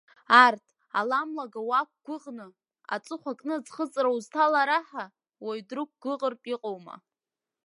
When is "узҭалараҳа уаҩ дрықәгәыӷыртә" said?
4.15-6.47